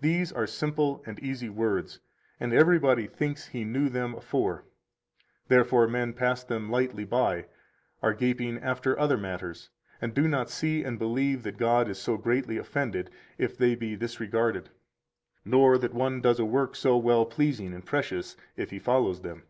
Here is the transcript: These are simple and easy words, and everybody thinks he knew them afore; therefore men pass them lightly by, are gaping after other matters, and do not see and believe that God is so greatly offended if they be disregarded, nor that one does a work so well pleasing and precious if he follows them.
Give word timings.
These 0.00 0.32
are 0.32 0.48
simple 0.48 1.04
and 1.06 1.20
easy 1.20 1.48
words, 1.48 2.00
and 2.40 2.52
everybody 2.52 3.06
thinks 3.06 3.46
he 3.46 3.62
knew 3.62 3.88
them 3.88 4.12
afore; 4.16 4.64
therefore 5.46 5.86
men 5.86 6.14
pass 6.14 6.42
them 6.42 6.68
lightly 6.68 7.04
by, 7.04 7.46
are 8.02 8.12
gaping 8.12 8.58
after 8.58 8.98
other 8.98 9.16
matters, 9.16 9.70
and 10.00 10.14
do 10.14 10.26
not 10.26 10.50
see 10.50 10.82
and 10.82 10.98
believe 10.98 11.44
that 11.44 11.58
God 11.58 11.88
is 11.88 12.00
so 12.00 12.16
greatly 12.16 12.56
offended 12.58 13.08
if 13.38 13.56
they 13.56 13.76
be 13.76 13.94
disregarded, 13.94 14.70
nor 15.44 15.78
that 15.78 15.94
one 15.94 16.20
does 16.20 16.40
a 16.40 16.44
work 16.44 16.74
so 16.74 16.96
well 16.96 17.24
pleasing 17.24 17.72
and 17.72 17.86
precious 17.86 18.36
if 18.56 18.70
he 18.70 18.80
follows 18.80 19.22
them. 19.22 19.44